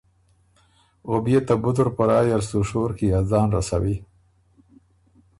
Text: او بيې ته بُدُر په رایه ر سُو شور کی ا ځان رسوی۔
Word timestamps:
او 1.07 1.13
بيې 1.25 1.39
ته 1.47 1.55
بُدُر 1.63 1.87
په 1.97 2.03
رایه 2.09 2.35
ر 2.39 2.41
سُو 2.49 2.59
شور 2.69 2.91
کی 2.97 3.07
ا 3.17 3.19
ځان 3.29 3.47
رسوی۔ 3.55 3.97